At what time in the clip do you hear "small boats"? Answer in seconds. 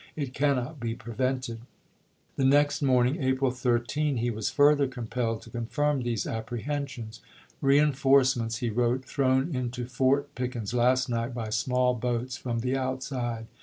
11.51-12.35